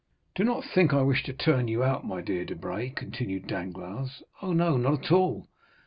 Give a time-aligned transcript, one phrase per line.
[0.33, 4.51] "Do not think I wish to turn you out, my dear Debray," continued Danglars; "oh,
[4.51, 5.47] no, not at all.